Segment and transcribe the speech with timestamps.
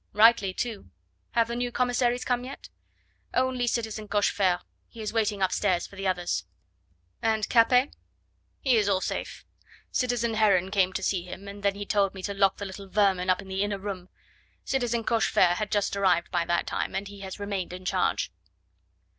[0.13, 0.89] "Rightly too.
[1.33, 2.69] Have the new commissaries come yet?
[3.35, 4.61] "Only citizen Cochefer.
[4.87, 6.43] He is waiting upstairs for the others."
[7.21, 7.93] "And Capet?"
[8.61, 9.45] "He is all safe.
[9.91, 12.89] Citizen Heron came to see him, and then he told me to lock the little
[12.89, 14.09] vermin up in the inner room.
[14.65, 18.31] Citizen Cochefer had just arrived by that time, and he has remained in charge."